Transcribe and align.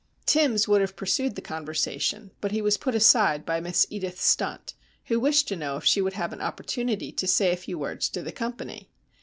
Timbs 0.25 0.67
would 0.67 0.81
have 0.81 0.95
pursued 0.95 1.35
the 1.35 1.43
conversation, 1.43 2.31
but 2.41 2.51
he 2.51 2.59
was 2.59 2.75
put 2.75 2.95
aside 2.95 3.45
by 3.45 3.59
Miss 3.59 3.85
Edith 3.91 4.19
Stunt, 4.19 4.73
who 5.05 5.19
wished 5.19 5.47
to 5.49 5.55
know 5.55 5.77
if 5.77 5.85
she 5.85 6.01
would 6.01 6.13
have 6.13 6.33
an 6.33 6.41
opportunity 6.41 7.11
to 7.11 7.27
say 7.27 7.51
a 7.51 7.55
few 7.55 7.77
words 7.77 8.09
to 8.09 8.23
the 8.23 8.31
company. 8.31 8.89